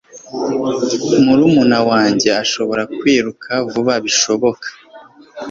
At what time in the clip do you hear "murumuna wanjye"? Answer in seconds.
1.25-2.27